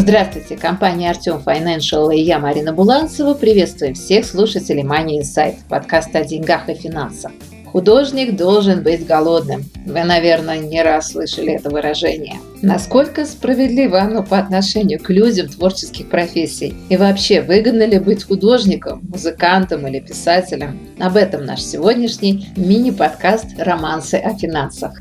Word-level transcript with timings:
Здравствуйте, 0.00 0.56
компания 0.56 1.10
Артем 1.10 1.42
Financial 1.44 2.12
и 2.14 2.22
я, 2.22 2.38
Марина 2.38 2.72
Буланцева, 2.72 3.34
приветствуем 3.34 3.92
всех 3.92 4.24
слушателей 4.24 4.82
Money 4.82 5.20
Insight, 5.20 5.56
подкаста 5.68 6.20
о 6.20 6.24
деньгах 6.24 6.70
и 6.70 6.74
финансах. 6.74 7.32
Художник 7.66 8.34
должен 8.34 8.82
быть 8.82 9.06
голодным. 9.06 9.62
Вы, 9.84 10.02
наверное, 10.04 10.56
не 10.56 10.82
раз 10.82 11.12
слышали 11.12 11.52
это 11.52 11.68
выражение. 11.68 12.36
Насколько 12.62 13.26
справедливо 13.26 14.00
оно 14.00 14.22
по 14.22 14.38
отношению 14.38 15.00
к 15.00 15.10
людям 15.10 15.48
творческих 15.48 16.08
профессий? 16.08 16.74
И 16.88 16.96
вообще, 16.96 17.42
выгодно 17.42 17.82
ли 17.82 17.98
быть 17.98 18.24
художником, 18.24 19.02
музыкантом 19.06 19.86
или 19.86 20.00
писателем? 20.00 20.80
Об 20.98 21.16
этом 21.16 21.44
наш 21.44 21.60
сегодняшний 21.60 22.48
мини-подкаст 22.56 23.48
«Романсы 23.58 24.14
о 24.14 24.34
финансах». 24.34 24.98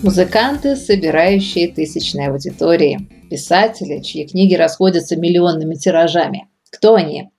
Музыканты, 0.00 0.76
собирающие 0.76 1.74
тысячные 1.74 2.28
аудитории. 2.28 3.00
Писатели, 3.28 4.00
чьи 4.00 4.28
книги 4.28 4.54
расходятся 4.54 5.16
миллионными 5.16 5.74
тиражами. 5.74 6.46
Кто 6.70 6.94
они? 6.94 7.30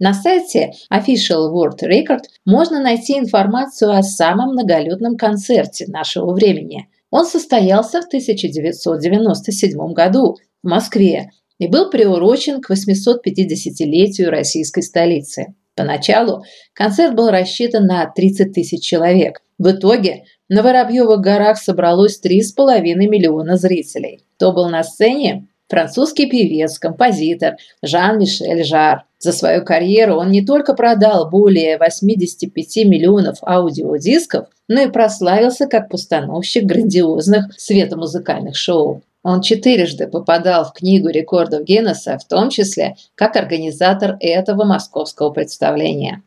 На 0.00 0.12
сайте 0.14 0.72
Official 0.92 1.52
World 1.52 1.78
Record 1.84 2.22
можно 2.44 2.80
найти 2.80 3.16
информацию 3.16 3.92
о 3.92 4.02
самом 4.02 4.54
многолюдном 4.54 5.16
концерте 5.16 5.86
нашего 5.86 6.32
времени. 6.32 6.88
Он 7.10 7.24
состоялся 7.24 8.02
в 8.02 8.06
1997 8.06 9.92
году 9.92 10.38
в 10.64 10.68
Москве 10.68 11.30
и 11.58 11.68
был 11.68 11.88
приурочен 11.88 12.60
к 12.60 12.72
850-летию 12.72 14.30
российской 14.30 14.82
столицы. 14.82 15.54
Поначалу 15.78 16.42
концерт 16.74 17.14
был 17.14 17.30
рассчитан 17.30 17.86
на 17.86 18.04
30 18.04 18.52
тысяч 18.52 18.82
человек. 18.82 19.40
В 19.58 19.70
итоге 19.70 20.24
на 20.48 20.62
Воробьевых 20.64 21.20
горах 21.20 21.56
собралось 21.56 22.20
3,5 22.20 22.82
миллиона 22.96 23.56
зрителей. 23.56 24.24
Кто 24.36 24.52
был 24.52 24.68
на 24.68 24.82
сцене? 24.82 25.46
Французский 25.68 26.28
певец, 26.28 26.80
композитор 26.80 27.58
Жан-Мишель 27.82 28.64
Жар. 28.64 29.04
За 29.20 29.32
свою 29.32 29.64
карьеру 29.64 30.16
он 30.16 30.32
не 30.32 30.44
только 30.44 30.74
продал 30.74 31.30
более 31.30 31.78
85 31.78 32.76
миллионов 32.84 33.38
аудиодисков, 33.42 34.48
но 34.66 34.80
и 34.80 34.90
прославился 34.90 35.66
как 35.68 35.88
постановщик 35.90 36.64
грандиозных 36.64 37.52
светомузыкальных 37.56 38.56
шоу. 38.56 39.02
Он 39.22 39.40
четырежды 39.40 40.06
попадал 40.06 40.64
в 40.64 40.72
Книгу 40.72 41.08
рекордов 41.08 41.64
Гиннесса, 41.64 42.18
в 42.18 42.24
том 42.26 42.50
числе 42.50 42.96
как 43.14 43.36
организатор 43.36 44.16
этого 44.20 44.64
московского 44.64 45.30
представления. 45.30 46.22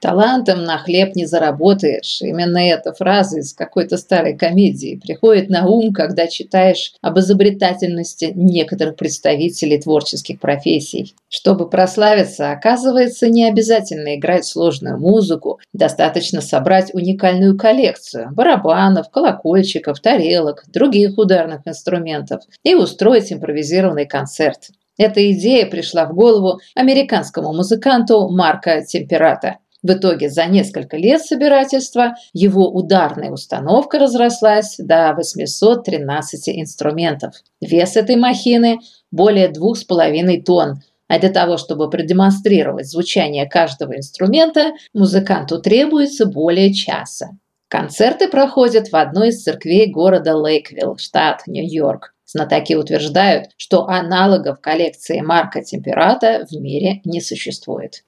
Талантом 0.00 0.64
на 0.64 0.78
хлеб 0.78 1.14
не 1.14 1.26
заработаешь. 1.26 2.22
Именно 2.22 2.56
эта 2.56 2.94
фраза 2.94 3.40
из 3.40 3.52
какой-то 3.52 3.98
старой 3.98 4.34
комедии 4.34 4.98
приходит 4.98 5.50
на 5.50 5.66
ум, 5.66 5.92
когда 5.92 6.26
читаешь 6.26 6.94
об 7.02 7.18
изобретательности 7.18 8.32
некоторых 8.34 8.96
представителей 8.96 9.78
творческих 9.78 10.40
профессий. 10.40 11.14
Чтобы 11.28 11.68
прославиться, 11.68 12.50
оказывается, 12.50 13.28
не 13.28 13.46
обязательно 13.46 14.16
играть 14.16 14.46
сложную 14.46 14.98
музыку, 14.98 15.60
достаточно 15.74 16.40
собрать 16.40 16.94
уникальную 16.94 17.58
коллекцию 17.58 18.30
барабанов, 18.32 19.10
колокольчиков, 19.10 20.00
тарелок, 20.00 20.64
других 20.68 21.18
ударных 21.18 21.60
инструментов 21.66 22.42
и 22.62 22.74
устроить 22.74 23.30
импровизированный 23.30 24.06
концерт. 24.06 24.70
Эта 24.96 25.30
идея 25.32 25.66
пришла 25.66 26.06
в 26.06 26.14
голову 26.14 26.60
американскому 26.74 27.52
музыканту 27.52 28.30
Марка 28.30 28.82
Температа– 28.82 29.58
в 29.82 29.92
итоге 29.92 30.28
за 30.28 30.46
несколько 30.46 30.96
лет 30.96 31.22
собирательства 31.22 32.14
его 32.32 32.68
ударная 32.68 33.30
установка 33.30 33.98
разрослась 33.98 34.76
до 34.78 35.14
813 35.14 36.48
инструментов. 36.60 37.34
Вес 37.60 37.96
этой 37.96 38.16
махины 38.16 38.78
более 39.10 39.48
2,5 39.48 40.42
тонн, 40.42 40.82
а 41.08 41.18
для 41.18 41.30
того, 41.30 41.56
чтобы 41.56 41.90
продемонстрировать 41.90 42.88
звучание 42.88 43.48
каждого 43.48 43.96
инструмента, 43.96 44.72
музыканту 44.94 45.60
требуется 45.60 46.26
более 46.26 46.72
часа. 46.72 47.30
Концерты 47.68 48.28
проходят 48.28 48.88
в 48.88 48.96
одной 48.96 49.28
из 49.28 49.42
церквей 49.42 49.90
города 49.90 50.36
Лейквилл, 50.36 50.98
штат 50.98 51.46
Нью-Йорк. 51.46 52.14
Знатоки 52.26 52.74
утверждают, 52.74 53.50
что 53.56 53.88
аналогов 53.88 54.60
коллекции 54.60 55.20
Марка 55.20 55.62
Температа 55.62 56.46
в 56.48 56.54
мире 56.60 57.00
не 57.04 57.20
существует. 57.20 58.04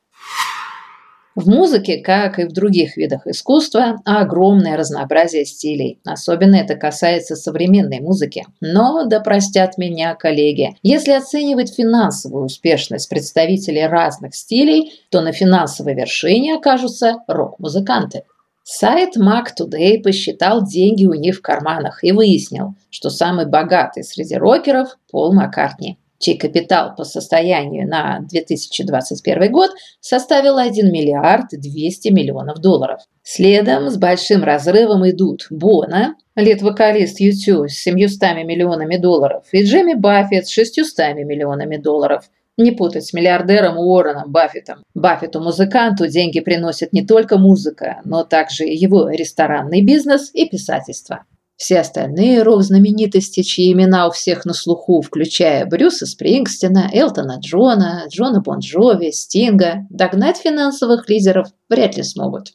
В 1.35 1.49
музыке, 1.49 1.99
как 1.99 2.39
и 2.39 2.45
в 2.45 2.53
других 2.53 2.99
видах 2.99 3.27
искусства, 3.27 4.01
огромное 4.05 4.77
разнообразие 4.77 5.47
стилей. 5.47 5.99
Особенно 6.05 6.57
это 6.57 6.75
касается 6.75 7.37
современной 7.37 8.01
музыки. 8.01 8.45
Но, 8.61 9.07
да 9.07 9.21
простят 9.21 9.79
меня 9.79 10.15
коллеги, 10.15 10.77
если 10.83 11.13
оценивать 11.13 11.75
финансовую 11.75 12.45
успешность 12.45 13.09
представителей 13.09 13.87
разных 13.87 14.35
стилей, 14.35 14.93
то 15.11 15.23
на 15.23 15.33
финансовой 15.33 15.95
вершине 15.95 16.57
окажутся 16.57 17.23
рок-музыканты. 17.27 18.25
Сайт 18.65 19.17
Mac 19.17 19.47
Today 19.59 20.03
посчитал 20.03 20.65
деньги 20.65 21.07
у 21.07 21.15
них 21.15 21.37
в 21.37 21.43
карманах 21.43 22.05
и 22.05 22.13
выяснил, 22.13 22.75
что 22.91 23.09
самый 23.09 23.47
богатый 23.47 24.05
среди 24.05 24.37
рокеров– 24.37 24.99
Пол 25.11 25.33
Маккартни 25.33 25.99
чей 26.23 26.39
капитал 26.39 26.95
по 26.97 27.05
состоянию 27.05 27.87
на 27.87 28.21
2021 28.21 29.51
год 29.51 29.71
составил 30.01 30.57
1 30.57 30.91
миллиард 30.91 31.47
200 31.51 32.09
миллионов 32.09 32.61
долларов. 32.61 33.01
Следом 33.25 33.91
с 33.91 33.97
большим 33.97 34.45
разрывом 34.45 35.09
идут 35.11 35.47
Бона, 35.51 36.15
лид-вокалист 36.37 37.21
YouTube 37.21 37.69
с 37.69 37.83
700 37.83 38.45
миллионами 38.45 38.97
долларов, 38.97 39.45
и 39.53 39.65
Джимми 39.65 39.95
Баффет 39.95 40.47
с 40.47 40.53
600 40.53 41.17
миллионами 41.17 41.77
долларов. 41.77 42.31
Не 42.59 42.71
путать 42.71 43.07
с 43.07 43.15
миллиардером 43.15 43.79
Уорреном 43.79 44.31
Баффетом. 44.31 44.85
Баффету-музыканту 44.95 46.07
деньги 46.07 46.39
приносит 46.41 46.93
не 46.93 47.05
только 47.05 47.39
музыка, 47.39 48.01
но 48.05 48.25
также 48.25 48.65
его 48.65 49.09
ресторанный 49.09 49.83
бизнес 49.83 50.31
и 50.35 50.47
писательство. 50.47 51.25
Все 51.63 51.79
остальные 51.79 52.43
рок-знаменитости, 52.43 53.43
чьи 53.43 53.73
имена 53.73 54.09
у 54.09 54.11
всех 54.11 54.45
на 54.45 54.53
слуху, 54.53 55.01
включая 55.01 55.65
Брюса 55.65 56.07
Спрингстина, 56.07 56.91
Элтона 56.93 57.39
Джона, 57.39 58.07
Джона 58.09 58.41
Бонжови, 58.41 59.13
Стинга, 59.13 59.87
догнать 59.89 60.39
финансовых 60.39 61.09
лидеров 61.09 61.47
вряд 61.69 61.97
ли 61.97 62.03
смогут. 62.03 62.55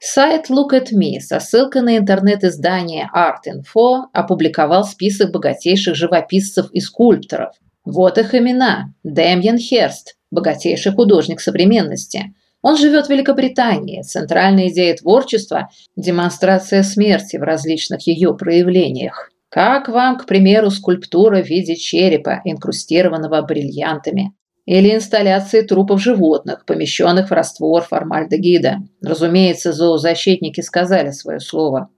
Сайт 0.00 0.48
Look 0.48 0.70
at 0.72 0.94
Me 0.98 1.20
со 1.20 1.40
ссылкой 1.40 1.82
на 1.82 1.98
интернет-издание 1.98 3.10
Art 3.14 3.44
Info 3.46 4.04
опубликовал 4.14 4.84
список 4.84 5.30
богатейших 5.30 5.94
живописцев 5.94 6.70
и 6.72 6.80
скульпторов. 6.80 7.54
Вот 7.84 8.16
их 8.16 8.34
имена. 8.34 8.94
Дэмьен 9.02 9.58
Херст, 9.58 10.16
богатейший 10.30 10.92
художник 10.92 11.42
современности– 11.42 12.34
он 12.62 12.76
живет 12.76 13.06
в 13.06 13.10
Великобритании. 13.10 14.02
Центральная 14.02 14.68
идея 14.68 14.96
творчества– 14.96 15.68
демонстрация 15.96 16.82
смерти 16.84 17.36
в 17.36 17.42
различных 17.42 18.06
ее 18.06 18.34
проявлениях. 18.34 19.30
Как 19.48 19.88
вам, 19.88 20.16
к 20.16 20.26
примеру, 20.26 20.70
скульптура 20.70 21.42
в 21.42 21.46
виде 21.46 21.76
черепа, 21.76 22.40
инкрустированного 22.44 23.42
бриллиантами? 23.42 24.32
Или 24.64 24.94
инсталляции 24.94 25.62
трупов 25.62 26.00
животных, 26.00 26.64
помещенных 26.64 27.28
в 27.28 27.32
раствор 27.32 27.82
формальдегида? 27.82 28.78
Разумеется, 29.02 29.72
зоозащитники 29.72 30.60
сказали 30.60 31.10
свое 31.10 31.40
слово. 31.40 31.90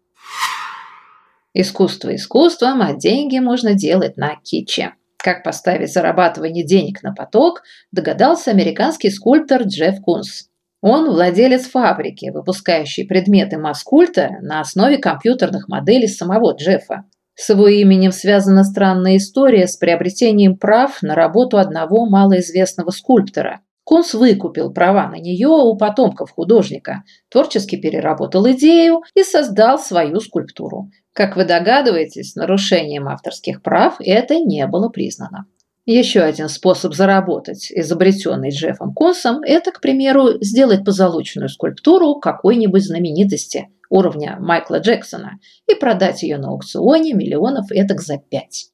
Искусство 1.53 2.17
искусством, 2.17 2.83
а 2.83 2.95
деньги 2.95 3.39
можно 3.39 3.75
делать 3.75 4.17
на 4.17 4.35
китче. 4.43 4.95
Как 5.19 5.45
поставить 5.45 5.93
зарабатывание 5.93 6.65
денег 6.65 7.03
на 7.03 7.15
поток, 7.15 7.63
догадался 7.93 8.51
американский 8.51 9.11
скульптор 9.11 9.63
Джефф 9.63 10.01
Кунс. 10.01 10.49
Он 10.87 11.09
владелец 11.09 11.63
фабрики, 11.63 12.29
выпускающей 12.29 13.07
предметы 13.07 13.57
маскульта 13.57 14.33
на 14.43 14.61
основе 14.61 14.99
компьютерных 14.99 15.67
моделей 15.67 16.09
самого 16.09 16.55
Джеффа. 16.55 17.05
С 17.35 17.49
его 17.49 17.69
именем 17.69 18.13
связана 18.13 18.65
странная 18.65 19.17
история 19.17 19.67
с 19.67 19.79
приобретением 19.79 20.59
прав 20.59 21.01
на 21.01 21.15
работу 21.15 21.57
одного 21.57 22.05
малоизвестного 22.05 22.91
скульптора. 22.91 23.63
Кунс 23.85 24.13
выкупил 24.13 24.75
права 24.75 25.09
на 25.09 25.15
нее 25.15 25.49
у 25.49 25.75
потомков 25.79 26.33
художника, 26.33 27.05
творчески 27.31 27.77
переработал 27.77 28.47
идею 28.51 29.01
и 29.15 29.23
создал 29.23 29.79
свою 29.79 30.21
скульптуру. 30.21 30.91
Как 31.15 31.37
вы 31.37 31.47
догадываетесь, 31.47 32.35
нарушением 32.35 33.09
авторских 33.09 33.63
прав 33.63 33.97
это 34.01 34.35
не 34.35 34.67
было 34.67 34.91
признано. 34.91 35.47
Еще 35.87 36.21
один 36.21 36.49
способ 36.49 36.95
заработать, 36.95 37.71
изобретенный 37.71 38.49
Джеффом 38.51 38.95
Консом, 38.95 39.43
это, 39.43 39.71
к 39.71 39.83
примеру, 39.83 40.43
сделать 40.43 40.83
позолоченную 40.83 41.51
скульптуру 41.51 42.15
какой-нибудь 42.21 42.83
знаменитости 42.83 43.69
уровня 43.91 44.39
Майкла 44.41 44.79
Джексона 44.79 45.39
и 45.69 45.75
продать 45.75 46.23
ее 46.23 46.39
на 46.39 46.49
аукционе 46.49 47.13
миллионов 47.13 47.71
этак 47.71 48.01
за 48.01 48.17
пять. 48.17 48.69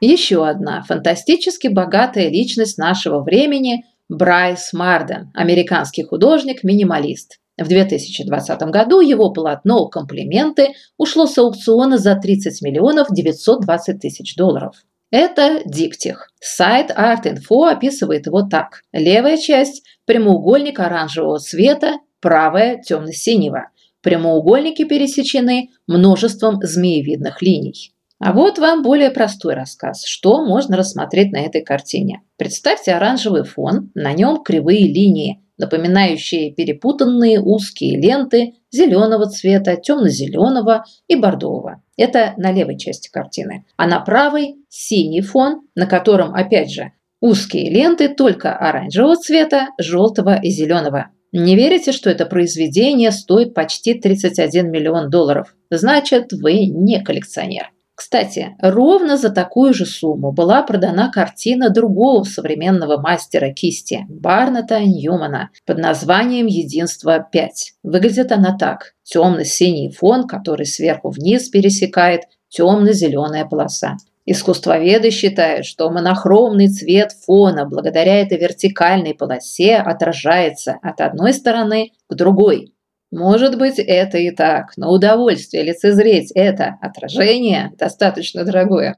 Еще 0.00 0.46
одна 0.46 0.82
фантастически 0.82 1.68
богатая 1.68 2.28
личность 2.28 2.78
нашего 2.78 3.22
времени– 3.22 3.84
Брайс 4.08 4.72
Марден, 4.72 5.30
американский 5.34 6.02
художник-минималист. 6.02 7.38
В 7.60 7.68
2020 7.68 8.60
году 8.62 9.00
его 9.00 9.32
полотно 9.32 9.86
«Комплименты» 9.88 10.72
ушло 10.96 11.26
с 11.26 11.36
аукциона 11.36 11.98
за 11.98 12.16
30 12.16 12.62
миллионов 12.62 13.08
920 13.10 14.00
тысяч 14.00 14.34
долларов. 14.34 14.76
Это 15.10 15.62
диптих. 15.64 16.30
Сайт 16.38 16.90
Art.info 16.90 17.70
описывает 17.70 18.26
его 18.26 18.42
так. 18.42 18.82
Левая 18.92 19.38
часть– 19.38 19.82
прямоугольник 20.04 20.80
оранжевого 20.80 21.38
цвета, 21.38 21.94
правая– 22.20 22.80
темно-синего. 22.84 23.70
Прямоугольники 24.02 24.84
пересечены 24.84 25.70
множеством 25.86 26.60
змеевидных 26.62 27.40
линий. 27.40 27.92
А 28.20 28.32
вот 28.32 28.58
вам 28.58 28.82
более 28.82 29.10
простой 29.10 29.54
рассказ, 29.54 30.04
что 30.04 30.44
можно 30.44 30.76
рассмотреть 30.76 31.32
на 31.32 31.38
этой 31.38 31.62
картине. 31.62 32.22
Представьте 32.36 32.92
оранжевый 32.92 33.44
фон, 33.44 33.90
на 33.94 34.12
нем 34.12 34.42
кривые 34.42 34.92
линии, 34.92 35.42
напоминающие 35.56 36.52
перепутанные 36.52 37.40
узкие 37.40 38.00
ленты 38.00 38.54
зеленого 38.70 39.26
цвета, 39.26 39.76
темно-зеленого 39.76 40.84
и 41.06 41.16
бордового. 41.16 41.82
Это 41.96 42.34
на 42.36 42.52
левой 42.52 42.78
части 42.78 43.10
картины. 43.10 43.64
А 43.76 43.86
на 43.86 44.00
правой 44.00 44.56
синий 44.68 45.20
фон, 45.20 45.62
на 45.74 45.86
котором, 45.86 46.34
опять 46.34 46.70
же, 46.70 46.92
узкие 47.20 47.70
ленты 47.70 48.08
только 48.08 48.56
оранжевого 48.56 49.16
цвета, 49.16 49.68
желтого 49.78 50.40
и 50.40 50.50
зеленого. 50.50 51.10
Не 51.32 51.56
верите, 51.56 51.92
что 51.92 52.08
это 52.08 52.24
произведение 52.24 53.10
стоит 53.10 53.52
почти 53.52 53.94
31 53.94 54.70
миллион 54.70 55.10
долларов? 55.10 55.54
Значит, 55.70 56.32
вы 56.32 56.66
не 56.66 57.02
коллекционер. 57.02 57.70
Кстати, 57.98 58.54
ровно 58.62 59.16
за 59.16 59.28
такую 59.28 59.74
же 59.74 59.84
сумму 59.84 60.30
была 60.30 60.62
продана 60.62 61.10
картина 61.10 61.68
другого 61.68 62.22
современного 62.22 62.96
мастера 62.96 63.52
кисти 63.52 64.06
Барната 64.08 64.78
Ньюмана 64.78 65.50
под 65.66 65.78
названием 65.78 66.46
«Единство 66.46 67.28
5». 67.34 67.48
Выглядит 67.82 68.30
она 68.30 68.56
так. 68.56 68.94
Темно-синий 69.02 69.90
фон, 69.90 70.28
который 70.28 70.64
сверху 70.64 71.10
вниз 71.10 71.48
пересекает 71.48 72.20
темно-зеленая 72.50 73.46
полоса. 73.46 73.96
Искусствоведы 74.26 75.10
считают, 75.10 75.66
что 75.66 75.90
монохромный 75.90 76.68
цвет 76.68 77.10
фона 77.26 77.66
благодаря 77.66 78.20
этой 78.20 78.38
вертикальной 78.38 79.14
полосе 79.14 79.74
отражается 79.74 80.78
от 80.82 81.00
одной 81.00 81.32
стороны 81.32 81.90
к 82.08 82.14
другой, 82.14 82.72
может 83.10 83.58
быть, 83.58 83.78
это 83.78 84.18
и 84.18 84.30
так, 84.30 84.72
но 84.76 84.92
удовольствие 84.92 85.62
лицезреть 85.62 86.30
это 86.34 86.76
отражение 86.80 87.72
достаточно 87.78 88.44
дорогое. 88.44 88.96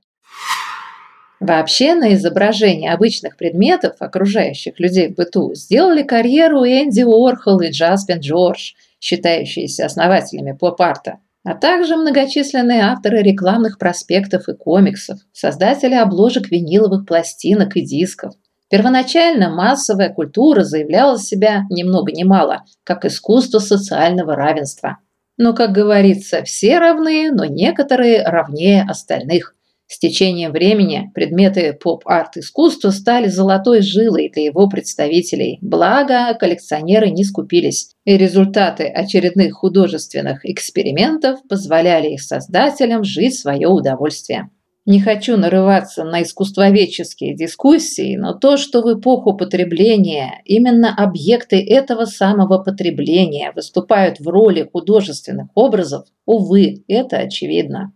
Вообще 1.39 1.95
на 1.95 2.15
изображении 2.15 2.91
обычных 2.91 3.37
предметов, 3.37 3.97
окружающих 4.01 4.79
людей 4.79 5.09
в 5.09 5.15
быту, 5.15 5.55
сделали 5.55 6.03
карьеру 6.03 6.65
Энди 6.65 7.03
Уорхол 7.03 7.61
и 7.61 7.71
Джаспин 7.71 8.19
Джордж, 8.19 8.73
считающиеся 9.01 9.87
основателями 9.87 10.53
поп-арта, 10.53 11.21
а 11.43 11.55
также 11.55 11.97
многочисленные 11.97 12.83
авторы 12.83 13.23
рекламных 13.23 13.79
проспектов 13.79 14.49
и 14.49 14.55
комиксов, 14.55 15.21
создатели 15.33 15.95
обложек 15.95 16.51
виниловых 16.51 17.07
пластинок 17.07 17.77
и 17.77 17.81
дисков, 17.81 18.35
Первоначально 18.71 19.51
массовая 19.51 20.11
культура 20.11 20.63
заявляла 20.63 21.19
себя 21.19 21.65
ни 21.71 21.83
много 21.83 22.13
ни 22.13 22.23
мало, 22.23 22.65
как 22.85 23.05
искусство 23.05 23.59
социального 23.59 24.37
равенства. 24.37 24.99
Но, 25.37 25.55
как 25.55 25.73
говорится, 25.73 26.45
все 26.45 26.79
равны, 26.79 27.33
но 27.33 27.45
некоторые 27.47 28.23
равнее 28.23 28.87
остальных. 28.89 29.57
С 29.89 29.99
течением 29.99 30.53
времени 30.53 31.11
предметы 31.15 31.73
поп-арт 31.73 32.37
искусства 32.37 32.91
стали 32.91 33.27
золотой 33.27 33.83
жилой 33.83 34.31
для 34.33 34.45
его 34.45 34.69
представителей, 34.69 35.59
благо 35.63 36.33
коллекционеры 36.39 37.11
не 37.11 37.25
скупились, 37.25 37.91
и 38.05 38.17
результаты 38.17 38.85
очередных 38.85 39.55
художественных 39.55 40.47
экспериментов 40.47 41.41
позволяли 41.49 42.11
их 42.11 42.23
создателям 42.23 43.03
жить 43.03 43.37
свое 43.37 43.67
удовольствие. 43.67 44.51
Не 44.87 45.01
хочу 45.01 45.37
нарываться 45.37 46.05
на 46.05 46.23
искусствоведческие 46.23 47.37
дискуссии, 47.37 48.17
но 48.17 48.33
то, 48.33 48.57
что 48.57 48.81
в 48.81 48.99
эпоху 48.99 49.37
потребления 49.37 50.41
именно 50.47 50.95
объекты 50.95 51.63
этого 51.63 52.07
самого 52.07 52.59
потребления 52.59 53.53
выступают 53.55 54.21
в 54.21 54.29
роли 54.29 54.69
художественных 54.73 55.49
образов, 55.55 56.07
увы, 56.25 56.83
это 56.89 57.19
очевидно. 57.19 57.93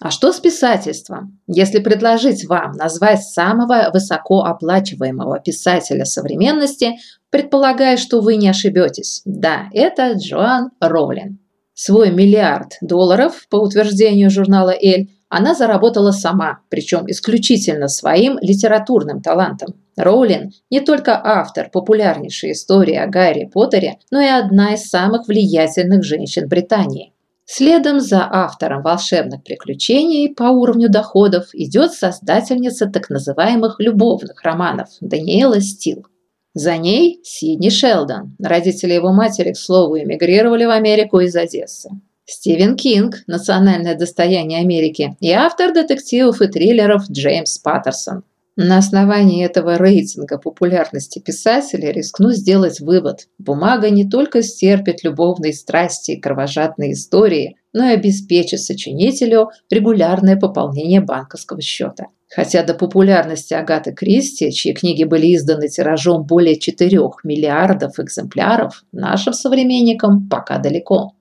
А 0.00 0.10
что 0.10 0.32
с 0.32 0.40
писательством? 0.40 1.40
Если 1.46 1.80
предложить 1.80 2.44
вам 2.44 2.72
назвать 2.72 3.22
самого 3.22 3.90
высокооплачиваемого 3.92 5.38
писателя 5.40 6.04
современности, 6.04 6.98
предполагая, 7.30 7.96
что 7.96 8.20
вы 8.20 8.36
не 8.36 8.48
ошибетесь. 8.48 9.22
Да, 9.24 9.68
это 9.72 10.12
Джоан 10.12 10.70
Роулин. 10.80 11.38
Свой 11.74 12.10
миллиард 12.10 12.72
долларов, 12.80 13.46
по 13.48 13.56
утверждению 13.56 14.28
журнала 14.28 14.70
«Эль», 14.70 15.08
она 15.32 15.54
заработала 15.54 16.10
сама, 16.10 16.58
причем 16.68 17.10
исключительно 17.10 17.88
своим 17.88 18.38
литературным 18.42 19.22
талантом. 19.22 19.74
Роулин 19.96 20.52
не 20.70 20.80
только 20.82 21.18
автор 21.24 21.70
популярнейшей 21.70 22.52
истории 22.52 22.96
о 22.96 23.06
Гарри 23.06 23.48
Поттере, 23.50 23.98
но 24.10 24.20
и 24.20 24.26
одна 24.26 24.74
из 24.74 24.90
самых 24.90 25.28
влиятельных 25.28 26.04
женщин 26.04 26.48
Британии. 26.48 27.14
Следом 27.46 28.00
за 28.00 28.28
автором 28.30 28.82
волшебных 28.82 29.42
приключений 29.42 30.34
по 30.34 30.44
уровню 30.44 30.90
доходов 30.90 31.46
идет 31.54 31.92
создательница 31.92 32.86
так 32.90 33.08
называемых 33.08 33.76
любовных 33.78 34.42
романов 34.42 34.88
Даниэла 35.00 35.62
Стил. 35.62 36.04
За 36.52 36.76
ней 36.76 37.20
Сидни 37.24 37.70
Шелдон. 37.70 38.36
Родители 38.38 38.92
его 38.92 39.12
матери, 39.14 39.52
к 39.52 39.56
слову, 39.56 39.98
эмигрировали 39.98 40.66
в 40.66 40.70
Америку 40.70 41.20
из 41.20 41.34
Одессы. 41.34 41.88
Стивен 42.24 42.76
Кинг– 42.76 43.16
национальное 43.26 43.96
достояние 43.96 44.60
Америки, 44.60 45.16
и 45.20 45.30
автор 45.30 45.72
детективов 45.72 46.40
и 46.40 46.46
триллеров 46.46 47.10
Джеймс 47.10 47.58
Паттерсон. 47.58 48.24
На 48.54 48.78
основании 48.78 49.44
этого 49.46 49.78
рейтинга 49.78 50.36
популярности 50.36 51.18
писателя 51.18 51.90
рискну 51.90 52.32
сделать 52.32 52.80
вывод. 52.80 53.28
Бумага 53.38 53.88
не 53.88 54.06
только 54.06 54.42
стерпит 54.42 55.02
любовные 55.04 55.54
страсти 55.54 56.12
и 56.12 56.20
кровожадные 56.20 56.92
истории, 56.92 57.56
но 57.72 57.88
и 57.88 57.94
обеспечит 57.94 58.60
сочинителю 58.60 59.48
регулярное 59.70 60.36
пополнение 60.36 61.00
банковского 61.00 61.62
счета. 61.62 62.08
Хотя 62.28 62.62
до 62.62 62.74
популярности 62.74 63.54
Агаты 63.54 63.92
Кристи, 63.92 64.52
чьи 64.52 64.74
книги 64.74 65.04
были 65.04 65.34
изданы 65.34 65.68
тиражом 65.68 66.24
более 66.24 66.58
4 66.58 66.98
миллиардов 67.24 67.98
экземпляров, 67.98 68.84
нашим 68.92 69.32
современникам 69.32 70.28
пока 70.28 70.58
далеко. 70.58 71.12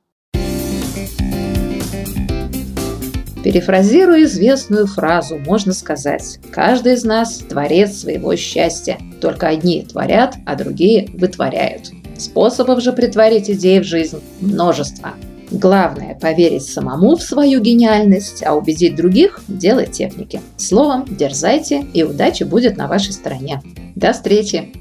Перефразируя 3.44 4.24
известную 4.24 4.86
фразу, 4.86 5.38
можно 5.38 5.74
сказать, 5.74 6.40
каждый 6.52 6.94
из 6.94 7.04
нас– 7.04 7.38
творец 7.50 7.98
своего 7.98 8.36
счастья. 8.36 9.00
Только 9.20 9.48
одни 9.48 9.82
творят, 9.82 10.36
а 10.46 10.56
другие 10.56 11.10
вытворяют. 11.14 11.90
Способов 12.18 12.82
же 12.82 12.94
притворить 12.94 13.50
идеи 13.50 13.80
в 13.80 13.84
жизнь 13.84 14.22
множество. 14.42 15.14
Главное– 15.50 16.18
поверить 16.22 16.64
самому 16.64 17.16
в 17.16 17.24
свою 17.24 17.62
гениальность, 17.62 18.44
а 18.46 18.54
убедить 18.54 18.96
других– 18.96 19.42
дело 19.48 19.88
техники. 19.88 20.40
Словом, 20.58 21.06
дерзайте, 21.10 21.84
и 21.94 22.04
удача 22.04 22.46
будет 22.46 22.78
на 22.78 22.88
вашей 22.88 23.12
стороне. 23.12 23.62
До 23.96 24.14
встречи! 24.14 24.81